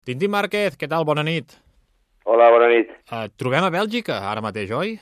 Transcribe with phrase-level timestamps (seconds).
[0.00, 1.04] Tintín Márquez, què tal?
[1.04, 1.52] Bona nit.
[2.24, 2.88] Hola, bona nit.
[3.10, 4.94] Uh, trobem a Bèlgica ara mateix, oi?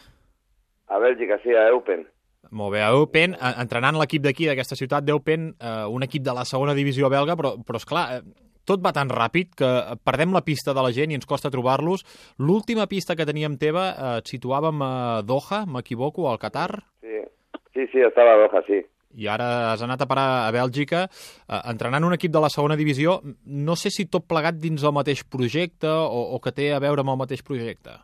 [0.90, 2.02] A Bèlgica, sí, a Eupen.
[2.50, 6.42] Molt bé, a Eupen, entrenant l'equip d'aquí, d'aquesta ciutat d'Eupen, uh, un equip de la
[6.48, 9.70] segona divisió belga, però, però esclar, uh, tot va tan ràpid que
[10.02, 12.02] perdem la pista de la gent i ens costa trobar-los.
[12.42, 14.92] L'última pista que teníem teva uh, et situàvem a
[15.22, 16.72] Doha, m'equivoco, al Qatar?
[17.06, 17.22] Sí,
[17.70, 18.82] sí, sí estava a Doha, sí
[19.16, 22.76] i ara has anat a parar a Bèlgica eh, entrenant un equip de la segona
[22.76, 23.18] divisió.
[23.46, 27.04] No sé si tot plegat dins del mateix projecte o, o que té a veure
[27.04, 27.96] amb el mateix projecte.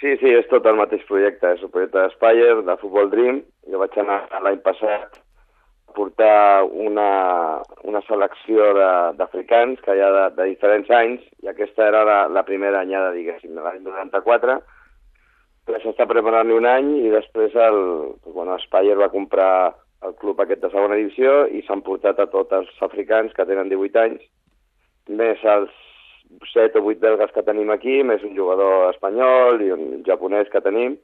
[0.00, 1.54] Sí, sí, és tot el mateix projecte.
[1.56, 3.44] És el projecte d'Espire, de Futbol Dream.
[3.70, 8.72] Jo vaig anar l'any passat a portar una, una selecció
[9.16, 13.14] d'africans que hi ha de, de diferents anys i aquesta era la, la primera anyada,
[13.14, 14.58] diguéssim, l'any 94
[15.64, 17.78] s'està preparant un any i després el,
[18.26, 19.72] bueno, Spire va comprar
[20.04, 23.72] el club aquest de segona divisió i s'han portat a tots els africans que tenen
[23.72, 24.22] 18 anys,
[25.08, 25.72] més els
[26.52, 30.62] 7 o 8 belgues que tenim aquí, més un jugador espanyol i un japonès que
[30.64, 30.96] tenim,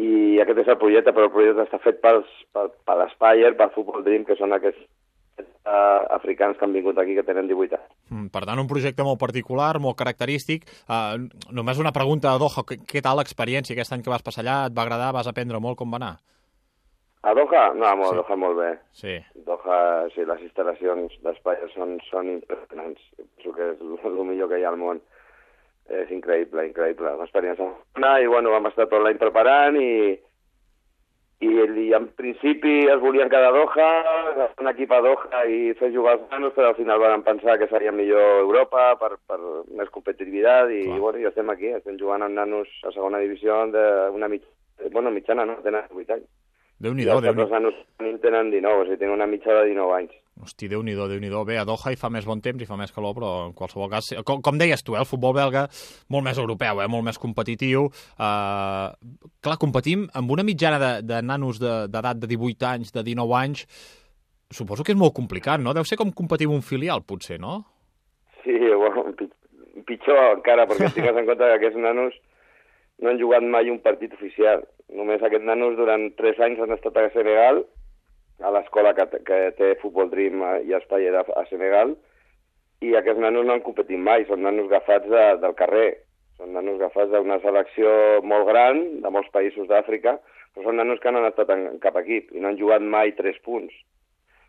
[0.00, 3.72] i aquest és el projecte, però el projecte està fet pels, per, per l'Espire, per
[3.74, 4.80] Futbol Dream, que són aquests
[5.68, 7.92] uh, africans que han vingut aquí que tenen 18 anys.
[8.08, 10.64] Mm, per tant, un projecte molt particular, molt característic.
[10.88, 14.58] Uh, només una pregunta a Doha, què tal l'experiència aquest any que vas passar allà?
[14.70, 15.12] Et va agradar?
[15.12, 15.76] Vas aprendre molt?
[15.80, 16.14] Com va anar?
[17.22, 17.68] A Doha?
[17.78, 18.18] No, molt, sí.
[18.18, 18.70] Doha molt bé.
[18.98, 19.12] Sí.
[19.46, 19.78] Doha,
[20.14, 23.04] sí, les instal·lacions d'espai són, són impressionants.
[23.20, 24.98] Penso que és el millor que hi ha al món.
[26.02, 27.14] És increïble, increïble.
[27.20, 27.70] L'experiència.
[28.02, 30.18] I, bueno, vam estar tot l'any preparant i,
[31.46, 31.52] i,
[31.84, 33.88] i en principi es volien quedar a Doha,
[34.58, 37.70] un equip a Doha i fer jugar els nanos, però al final van pensar que
[37.70, 39.38] seria millor Europa per, per
[39.70, 43.62] més competitivitat i, i bueno, ja estem aquí, estem jugant amb nanos a segona divisió
[43.70, 45.60] d'una mitjana, bueno, mitjana, no?
[45.62, 46.30] Tenen 8 anys
[46.82, 50.14] Déu-n'hi-do, déu nhi déu nhi tenen 19, o sigui, tenen una mitja de 19 anys.
[50.42, 52.90] Hosti, déu nhi déu Bé, a Doha hi fa més bon temps i fa més
[52.90, 54.08] calor, però en qualsevol cas...
[54.26, 55.68] Com, com deies tu, eh, el futbol belga
[56.10, 57.86] molt més europeu, eh, molt més competitiu.
[58.18, 58.90] Uh,
[59.44, 63.38] clar, competim amb una mitjana de, de nanos d'edat de, de 18 anys, de 19
[63.38, 63.62] anys,
[64.50, 65.76] suposo que és molt complicat, no?
[65.76, 67.60] Deu ser com competir un filial, potser, no?
[68.42, 69.06] Sí, bueno,
[69.88, 72.18] pitjor encara, perquè tingues en compte que aquests nanos
[73.02, 74.62] no han jugat mai un partit oficial.
[74.94, 77.64] Només aquests nanos durant tres anys han estat a Senegal,
[78.42, 81.96] a l'escola que, que té Futbol Dream i Espai a, a Senegal,
[82.82, 85.88] i aquests nanos no han competit mai, són nanos agafats de, del carrer,
[86.38, 87.92] són nanos agafats d'una selecció
[88.26, 90.16] molt gran, de molts països d'Àfrica,
[90.52, 92.82] però són nanos que no han estat en, en cap equip i no han jugat
[92.82, 93.74] mai tres punts.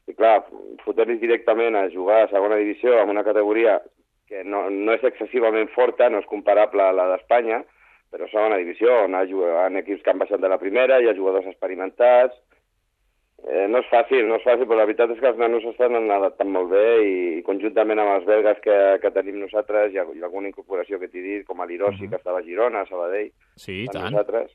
[0.10, 0.42] I clar,
[0.84, 3.78] fotre-los directament a jugar a segona divisió amb una categoria
[4.28, 7.62] que no, no és excessivament forta, no és comparable a la d'Espanya,
[8.14, 9.24] però segona divisió, on ha,
[9.66, 12.36] en equips que han baixat de la primera, hi ha jugadors experimentats,
[13.42, 15.98] eh, no és fàcil, no és fàcil, però la veritat és que els nanos estan
[15.98, 20.06] adaptant molt bé i, i conjuntament amb els belgues que, que tenim nosaltres, hi ha
[20.06, 22.12] alguna incorporació que t'he dit, com a l'Irossi, uh -huh.
[22.12, 23.32] que estava a Girona, a Sabadell.
[23.56, 24.12] Sí, i tant.
[24.12, 24.54] Nosaltres,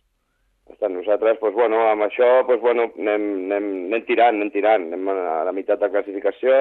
[0.71, 5.09] estan nosaltres, doncs, bueno, amb això doncs, bueno, anem, anem, anem tirant, anem tirant, anem
[5.09, 6.55] a la meitat de classificació,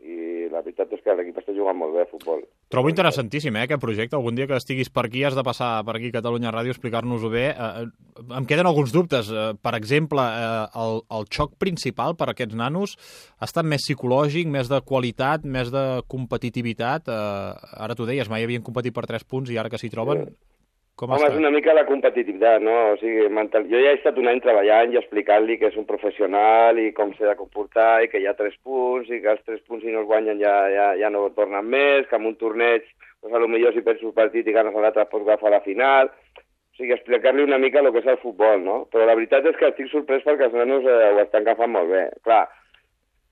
[0.00, 2.42] i la veritat és que l'equip està jugant molt bé a futbol.
[2.72, 4.16] Trobo interessantíssim, eh, aquest projecte.
[4.16, 6.76] Algun dia que estiguis per aquí has de passar per aquí a Catalunya Ràdio a
[6.76, 7.46] explicar-nos-ho bé.
[7.50, 9.30] Eh, eh, em queden alguns dubtes.
[9.30, 12.96] Eh, per exemple, eh, el, el xoc principal per a aquests nanos
[13.38, 17.08] ha estat més psicològic, més de qualitat, més de competitivitat.
[17.08, 20.28] Eh, ara t'ho deies, mai havien competit per 3 punts i ara que s'hi troben...
[20.28, 20.56] Sí
[20.98, 21.30] com Home, està?
[21.30, 22.74] és una mica la competitivitat, no?
[22.92, 23.68] O sigui, mental...
[23.70, 27.12] jo ja he estat un any treballant i explicant-li que és un professional i com
[27.14, 29.94] s'ha de comportar i que hi ha tres punts i que els tres punts si
[29.94, 32.88] no es guanyen ja, ja, ja no tornen més, que en un torneig
[33.22, 36.10] doncs a lo millor si perds un partit i ganes l'altre pots agafar la final.
[36.34, 38.80] O sigui, explicar-li una mica el que és el futbol, no?
[38.90, 41.94] Però la veritat és que estic sorprès perquè els nanos eh, ho estan agafant molt
[41.94, 42.04] bé.
[42.26, 42.42] Clar,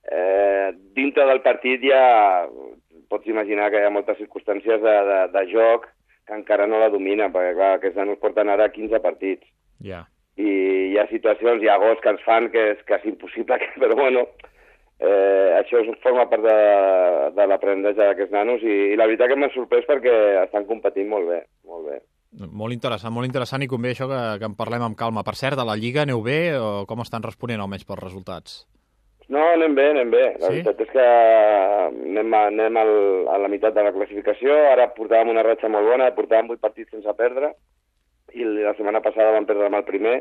[0.07, 2.01] eh, dintre del partit ja
[3.11, 5.91] pots imaginar que hi ha moltes circumstàncies de, de, de joc
[6.27, 9.47] que encara no la domina, perquè clar, aquests nanos porten ara 15 partits.
[9.79, 10.03] Ja.
[10.03, 10.05] Yeah.
[10.37, 10.51] I
[10.93, 13.97] hi ha situacions, hi ha gols que ens fan que és quasi impossible, que, però
[13.97, 14.27] bueno,
[14.99, 16.59] eh, això forma part de,
[17.39, 21.31] de l'aprenentatge d'aquests nanos i, i la veritat que m'ha sorprès perquè estan competint molt
[21.31, 22.03] bé, molt bé.
[22.37, 25.25] Molt interessant, molt interessant i convé això que, que en parlem amb calma.
[25.25, 28.59] Per cert, de la Lliga aneu bé o com estan responent almenys pels resultats?
[29.29, 30.25] No, anem bé, anem bé.
[30.39, 30.61] La sí?
[30.61, 32.93] veritat és que anem, a, anem al,
[33.33, 34.55] a la meitat de la classificació.
[34.71, 37.51] Ara portàvem una ratxa molt bona, portàvem 8 partits sense perdre,
[38.37, 40.17] i la setmana passada vam perdre amb el primer,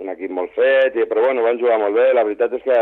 [0.00, 2.06] un equip molt fet, i, però bueno, van jugar molt bé.
[2.16, 2.78] La veritat és que...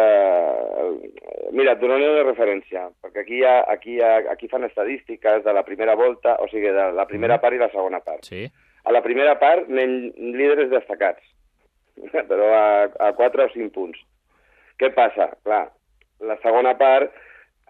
[1.52, 5.66] Mira, et donaré una referència, perquè aquí, ha, aquí, ha, aquí fan estadístiques de la
[5.66, 7.42] primera volta, o sigui, de la primera mm.
[7.42, 8.30] part i la segona part.
[8.30, 8.46] Sí.
[8.86, 11.26] A la primera part anem líderes destacats,
[12.30, 12.64] però a,
[13.10, 14.00] a 4 o 5 punts
[14.80, 15.30] què passa?
[15.44, 15.66] Clar,
[16.22, 17.12] la segona part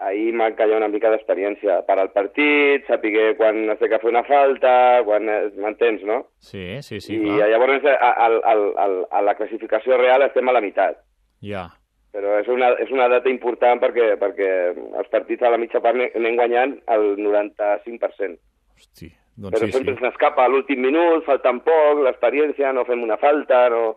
[0.02, 4.24] ahir manca ja una mica d'experiència per al partit, saber quan has de fer una
[4.26, 5.28] falta, quan...
[5.62, 6.24] M'entens, no?
[6.42, 7.50] Sí, sí, sí, I clar.
[7.52, 8.88] llavors a, a, a, a,
[9.18, 10.98] a la classificació real estem a la meitat.
[11.44, 11.68] Ja.
[12.12, 15.96] Però és una, és una data important perquè, perquè els partits a la mitja part
[15.96, 18.36] anem- guanyant el 95%.
[18.76, 19.98] Hosti, doncs Però sí, sempre sí.
[20.02, 23.94] ens escapa a l'últim minut, faltant poc, l'experiència, no fem una falta, no...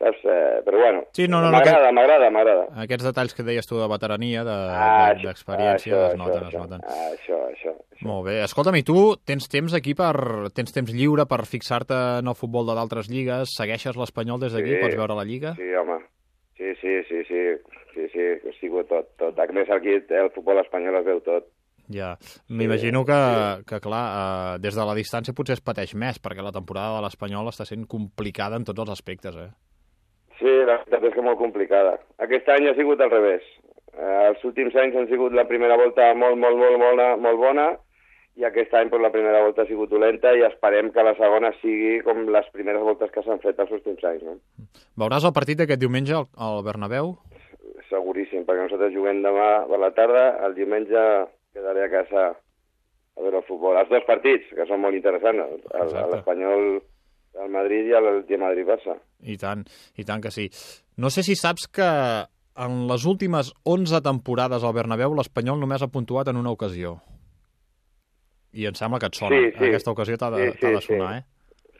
[0.00, 0.22] Saps?
[0.24, 2.62] Eh, però bueno, Sí, no, no, m'agrada, m'agrada, m'agrada.
[2.86, 6.54] Aquests detalls que deies tu de veterania, de- Ah, de- d'experiència, es noten, això, es
[6.56, 6.80] noten.
[6.88, 8.06] Això, això, això.
[8.08, 8.38] Molt bé.
[8.46, 8.96] Escolta'm, i tu
[9.28, 10.14] tens temps aquí per...
[10.56, 13.52] tens temps lliure per fixar-te en el futbol de d'altres lligues?
[13.58, 14.72] Segueixes l'Espanyol des d'aquí?
[14.72, 14.80] Sí.
[14.80, 15.54] Pots veure la Lliga?
[15.60, 15.98] Sí, home.
[16.56, 17.42] Sí, sí, sí, sí,
[17.94, 19.38] sí, sí, ho sigo tot, tot.
[19.38, 21.44] A més, aquí el futbol espanyol es veu tot.
[21.92, 22.16] Ja.
[22.48, 24.04] M'imagino que, que, clar,
[24.56, 27.66] eh, des de la distància potser es pateix més, perquè la temporada de l'Espanyol està
[27.66, 29.48] sent complicada en tots els aspectes, eh?
[30.40, 31.98] Sí, la veritat és que molt complicada.
[32.24, 33.44] Aquest any ha sigut al revés.
[33.92, 37.70] Eh, els últims anys han sigut la primera volta molt, molt, molt, molt, molt bona
[38.40, 41.50] i aquest any pues, la primera volta ha sigut dolenta i esperem que la segona
[41.60, 44.22] sigui com les primeres voltes que s'han fet els últims anys.
[44.24, 44.36] No?
[45.02, 47.16] Veuràs el partit d'aquest diumenge al, Bernabéu?
[47.90, 51.02] Seguríssim, perquè nosaltres juguem demà a la tarda, el diumenge
[51.52, 53.76] quedaré a casa a veure el futbol.
[53.76, 55.66] Els dos partits, que són molt interessants,
[56.14, 56.78] l'Espanyol
[57.40, 58.98] del Madrid i el el Madrid-Barça.
[59.24, 59.64] I tant,
[59.96, 60.48] i tant que sí.
[60.96, 61.88] No sé si saps que
[62.60, 66.98] en les últimes 11 temporades al Bernabéu l'Espanyol només ha puntuat en una ocasió.
[68.52, 69.36] I em sembla que et sona.
[69.36, 69.68] Sí, sí.
[69.70, 70.86] Aquesta ocasió t'ha de, Sí, sí, de sí.
[70.88, 71.24] sonar, eh?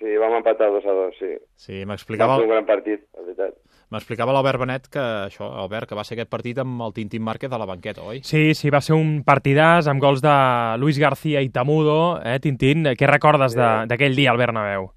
[0.01, 1.31] Sí, vam empatar 2 a 2, sí.
[1.61, 3.57] Sí, Va m'explicava un gran partit, la veritat.
[3.91, 7.53] m'explicava l'Albert Benet que això, Albert, que va ser aquest partit amb el Tintín Márquez
[7.53, 8.23] a la banqueta, oi?
[8.25, 10.33] Sí, sí, va ser un partidàs amb gols de
[10.79, 12.21] Luis García i Tamudo.
[12.25, 14.93] Eh, Tintín, què recordes de- d'aquell dia al Bernabéu?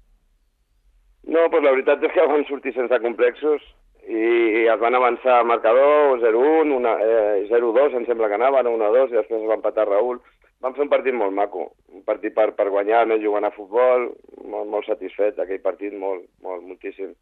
[1.26, 3.62] No, doncs la veritat és que van sortir sense complexos
[4.04, 9.10] i es van avançar al marcador 0-1, una- eh, 0-2 em sembla que anaven, 1-2
[9.12, 10.20] i després es va empatar Raül.
[10.60, 14.10] Van fer un partit molt maco, un partit per, per guanyar, més jugant a futbol,
[14.44, 17.12] molt, molt satisfet d'aquell partit, molt, molt, moltíssim.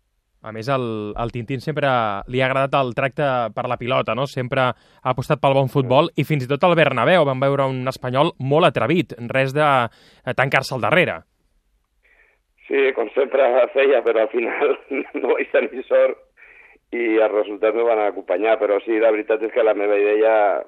[0.42, 1.86] A més, el, el Tintín sempre
[2.26, 4.26] li ha agradat el tracte per la pilota, no?
[4.26, 4.74] Sempre ha
[5.12, 8.66] apostat pel bon futbol i fins i tot al Bernabéu vam veure un espanyol molt
[8.66, 11.20] atrevit, res de eh, tancar-se al darrere.
[12.72, 14.70] Sí, com sempre feia, però al final
[15.20, 16.16] no vaig tenir sort
[16.96, 20.62] i els resultats no van acompanyar, però sí, la veritat és que la meva idea,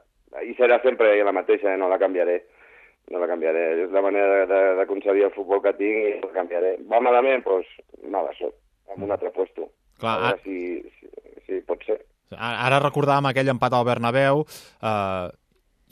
[0.45, 1.79] i serà sempre la mateixa, eh?
[1.81, 2.39] no la canviaré,
[3.13, 6.29] no la canviaré, és la manera de- de- d'aconseguir el futbol que tinc i no
[6.31, 6.75] la canviaré.
[6.89, 7.45] Va malament?
[7.45, 7.69] Doncs
[8.09, 8.57] mala sort,
[8.93, 9.69] amb un altre puesto.
[10.01, 11.09] Clar, a veure a- si, si,
[11.47, 12.01] si pot ser.
[12.35, 15.27] Ara ara recordàvem aquell empat al Bernabéu eh,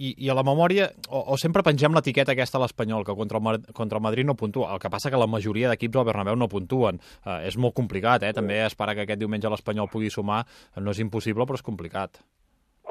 [0.03, 3.39] i, i a la memòria, o, o sempre pengem l'etiqueta aquesta a l'Espanyol, que contra
[3.39, 4.73] el, contra el Madrid no puntua.
[4.75, 6.99] El que passa que la majoria d'equips al Bernabéu no puntuen.
[7.23, 8.35] Eh, és molt complicat, eh?
[8.37, 10.43] També esperar que aquest diumenge l'Espanyol pugui sumar
[10.83, 12.23] no és impossible, però és complicat.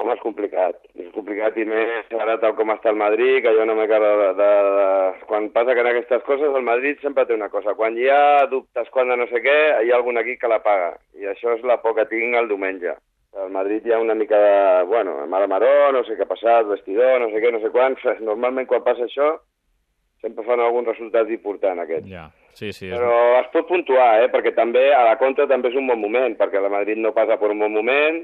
[0.00, 0.78] Home, és complicat.
[0.96, 4.32] És complicat i més ara tal com està el Madrid, que jo no m'acaba de,
[4.40, 4.88] de, de...
[5.28, 7.76] Quan passa que en aquestes coses el Madrid sempre té una cosa.
[7.76, 10.62] Quan hi ha dubtes, quan de no sé què, hi ha algun aquí que la
[10.64, 10.94] paga.
[11.20, 12.96] I això és la por que tinc el diumenge.
[13.40, 14.84] Al Madrid hi ha una mica de...
[14.90, 18.04] Bueno, mala maró, no sé què ha passat, vestidor, no sé què, no sé quants.
[18.30, 19.34] Normalment quan passa això
[20.22, 22.06] sempre fan algun resultat important aquests.
[22.10, 22.86] Ja, sí, sí.
[22.86, 22.94] És...
[22.94, 24.28] Però es pot puntuar, eh?
[24.32, 27.40] perquè també a la contra també és un bon moment, perquè la Madrid no passa
[27.40, 28.22] per un bon moment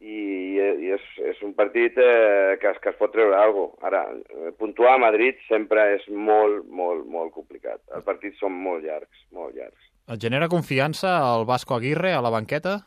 [0.00, 0.18] i,
[0.60, 3.88] i és, és un partit eh, que, es, que es pot treure alguna cosa.
[3.88, 7.82] Ara, eh, puntuar a Madrid sempre és molt, molt, molt complicat.
[7.96, 9.90] Els partits són molt llargs, molt llargs.
[10.10, 12.80] Et genera confiança el Vasco Aguirre a la banqueta?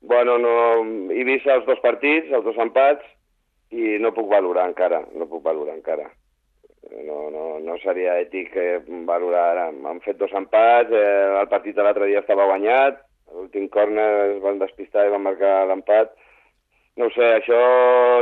[0.00, 0.52] Bueno, no,
[1.12, 3.04] he vist els dos partits, els dos empats,
[3.70, 6.08] i no puc valorar encara, no puc valorar encara.
[6.90, 9.66] No, no, no seria ètic eh, valorar ara.
[9.90, 13.02] Han fet dos empats, eh, el partit de l'altre dia estava guanyat,
[13.34, 16.16] l'últim córner es van despistar i van marcar l'empat.
[16.98, 17.58] No sé, això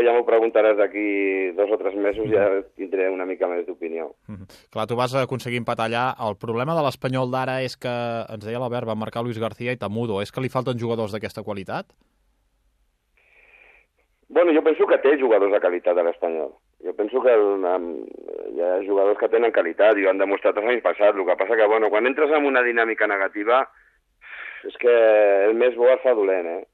[0.04, 2.44] ja m'ho preguntaràs d'aquí dos o tres mesos i ja
[2.76, 4.10] tindré una mica més d'opinió.
[4.28, 4.44] Mhm.
[4.70, 6.04] Clar, tu vas aconseguir empatar allà.
[6.28, 7.94] El problema de l'Espanyol d'ara és que,
[8.28, 10.20] ens deia l'Albert, van marcar Luis García i Tamudo.
[10.22, 11.87] És que li falten jugadors d'aquesta qualitat?
[14.28, 16.52] Bueno, jo penso que té jugadors de qualitat a l'Espanyol.
[16.84, 20.84] Jo penso que hi ha jugadors que tenen qualitat i ho han demostrat els anys
[20.84, 21.16] passats.
[21.16, 23.64] El que passa que, bueno, quan entres en una dinàmica negativa,
[24.68, 24.94] és que
[25.48, 26.66] el més bo es fa dolent, eh?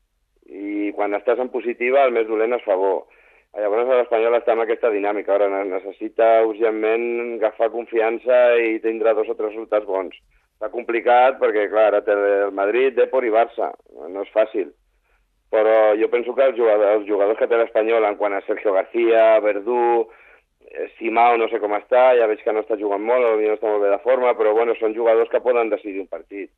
[0.46, 3.06] I quan estàs en positiva, el més dolent es fa bo.
[3.54, 5.34] Llavors l'Espanyol està en aquesta dinàmica.
[5.34, 10.16] Ara ne- necessita urgentment agafar confiança i tindrà dos o tres resultats bons.
[10.58, 13.72] Està complicat perquè, clar, ara té el Madrid, Depor i Barça.
[14.08, 14.72] No és fàcil
[15.54, 18.72] però jo penso que els jugadors, els jugadors que té l'Espanyol, en quant a Sergio
[18.74, 20.08] García, Verdú,
[20.66, 23.70] eh, Simao, no sé com està, ja veig que no està jugant molt, no està
[23.70, 26.50] molt bé de forma, però bueno, són jugadors que poden decidir un partit.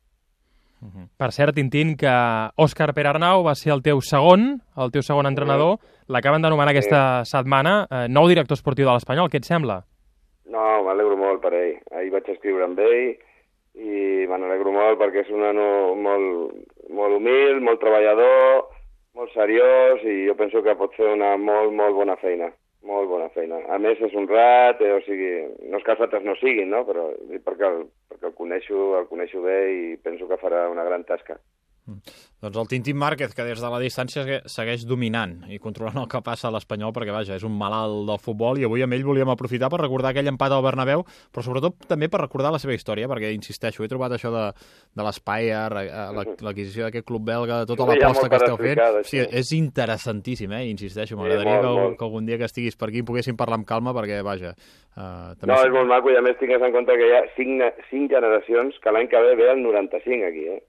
[1.18, 2.12] Per cert, Tintín, que
[2.56, 6.04] Òscar Perarnau va ser el teu segon, el teu segon entrenador, -huh.
[6.08, 9.84] l'acaben d'anomenar aquesta setmana, eh, nou director esportiu de l'Espanyol, què et sembla?
[10.46, 11.78] No, m'alegro molt per ell.
[11.92, 13.16] Ahir vaig escriure amb ell
[13.75, 16.54] i me n'alegro molt perquè és un nano molt,
[16.90, 18.68] molt humil, molt treballador,
[19.14, 22.52] molt seriós i jo penso que pot fer una molt, molt bona feina
[22.86, 23.58] molt bona feina.
[23.72, 25.30] A més, és honrat, eh, o sigui,
[25.70, 26.84] no és que els altres no siguin, no?
[26.88, 27.08] però
[27.48, 27.82] perquè el,
[28.26, 31.38] perquè el coneixo, el coneixo bé i penso que farà una gran tasca.
[31.86, 32.14] Mm.
[32.42, 36.20] Doncs el Tintín Márquez, que des de la distància segueix dominant i controlant el que
[36.26, 39.30] passa a l'Espanyol, perquè vaja, és un malalt del futbol, i avui amb ell volíem
[39.32, 43.08] aprofitar per recordar aquell empat al Bernabéu, però sobretot també per recordar la seva història,
[43.10, 44.44] perquè, insisteixo, he trobat això de,
[44.98, 48.84] de l'Spire, eh, l'adquisició d'aquest club belga, tota l'aposta que esteu fent.
[49.06, 50.66] Sí, és interessantíssim, eh?
[50.74, 53.96] insisteixo, m'agradaria sí, que, que algun dia que estiguis per aquí poguéssim parlar amb calma,
[53.96, 54.56] perquè, vaja...
[54.96, 57.26] Uh, també no, és molt maco, i a més tingues en compte que hi ha
[57.36, 60.62] cinc, cinc generacions que l'any que ve ve el 95 aquí, eh?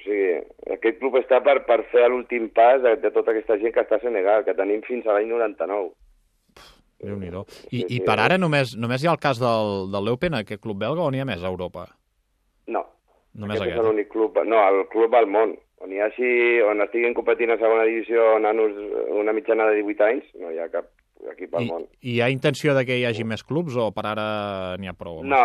[0.00, 0.36] O sigui,
[0.72, 3.98] aquest club està per, per fer l'últim pas de, de tota aquesta gent que està
[3.98, 5.90] a Senegal, que tenim fins a l'any 99.
[7.00, 7.42] déu nhi I,
[7.80, 10.80] sí, I per ara només, només hi ha el cas del, del Leupen, aquest club
[10.80, 11.86] belga, o n'hi ha més a Europa?
[12.68, 12.84] No.
[13.34, 13.82] Només aquest, aquest.
[13.82, 15.54] és l'únic club, no, el club al món.
[15.80, 16.32] On hi hagi,
[16.64, 18.72] on estiguin competint a segona divisió nanos
[19.16, 20.88] una mitjana de 18 anys, no hi ha cap
[21.32, 21.86] equip al I, món.
[22.00, 24.26] I hi ha intenció de que hi hagi més clubs o per ara
[24.80, 25.22] n'hi ha prou?
[25.24, 25.44] No,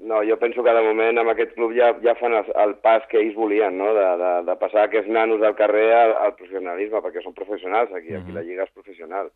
[0.00, 3.04] no, jo penso que de moment amb aquest club ja, ja fan el, el pas
[3.10, 3.92] que ells volien, no?
[3.96, 8.08] de, de, de passar aquests nanos del carrer al, al professionalisme, perquè són professionals aquí,
[8.08, 8.22] uh -huh.
[8.22, 9.30] aquí la lliga és professional.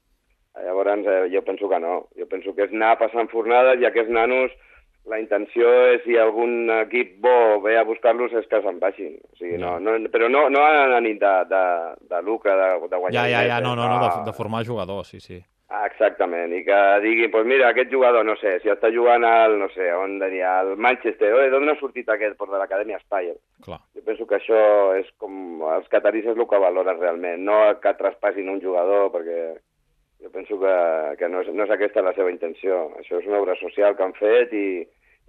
[0.54, 2.06] Llavors, eh, jo penso que no.
[2.16, 4.52] Jo penso que és anar passant fornades i aquests nanos,
[5.04, 9.18] la intenció és, si algun equip bo ve a buscar-los, és que se'n vagin.
[9.32, 11.64] O sigui, no, no, però no, no a la nit de, de,
[12.08, 13.26] de lucre, de, de guanyar.
[13.26, 15.42] Ja, ja, ja, no, no, no, de, de formar jugadors, sí, sí.
[15.72, 19.56] Ah, exactament, i que diguin, pues mira, aquest jugador, no sé, si està jugant al,
[19.58, 23.38] no sé, on diria, al Manchester, oi, d'on ha sortit aquest, pues de l'acadèmia Spire?
[23.64, 23.80] Clar.
[23.96, 24.60] Jo penso que això
[24.98, 29.40] és com, els cataris és el que valora realment, no que traspassin un jugador, perquè
[30.20, 30.76] jo penso que,
[31.20, 32.84] que no, és, no és aquesta la seva intenció.
[33.00, 34.68] Això és una obra social que han fet i,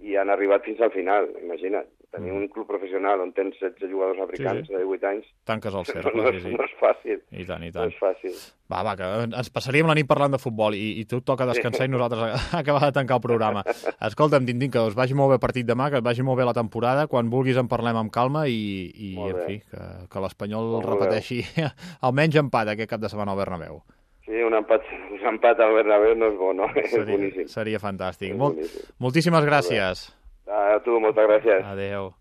[0.04, 1.88] i han arribat fins al final, imagina't.
[2.12, 2.36] Tenir mm.
[2.38, 4.74] un club professional on tens 16 jugadors africans sí, sí.
[4.76, 5.26] de 18 anys...
[5.48, 6.52] Tanques el cercle, no, no, sí, sí.
[6.54, 7.18] No és fàcil.
[7.32, 7.88] I tant, i tant.
[7.88, 8.36] No és fàcil.
[8.72, 11.84] Va, va, que ens passaríem la nit parlant de futbol i, i tu toca descansar
[11.84, 11.90] sí.
[11.90, 13.64] i nosaltres acabar de tancar el programa.
[14.08, 16.56] Escolta'm, Tintín, que us vagi molt bé partit demà, que et vagi molt bé la
[16.56, 18.62] temporada, quan vulguis en parlem amb calma i,
[18.94, 21.42] i en fi, que, que l'Espanyol repeteixi
[22.06, 23.82] almenys empat aquest cap de setmana al Bernabéu.
[24.26, 24.82] Sí, un empat,
[25.30, 26.68] empat al Bernabéu no és bo, no?
[26.74, 27.48] Seria, és boníssim.
[27.52, 28.34] Seria fantàstic.
[28.38, 28.62] Molt,
[29.02, 30.06] moltíssimes gràcies.
[30.46, 31.66] A tu, moltes gràcies.
[31.66, 32.12] Adéu.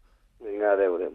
[0.46, 1.14] Vinga, adéu, adéu.